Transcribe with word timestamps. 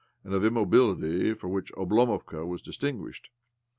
and 0.23 0.33
of 0.33 0.43
immobility 0.43 1.31
for 1.35 1.47
which 1.47 1.71
Oblomovka 1.73 2.43
was 2.43 2.63
distinguished. 2.63 3.29